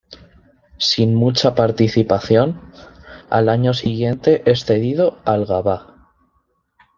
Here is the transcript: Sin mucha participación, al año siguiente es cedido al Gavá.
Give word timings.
Sin 0.79 1.13
mucha 1.13 1.53
participación, 1.53 2.59
al 3.29 3.49
año 3.49 3.75
siguiente 3.75 4.41
es 4.49 4.65
cedido 4.65 5.19
al 5.25 5.45
Gavá. 5.45 6.09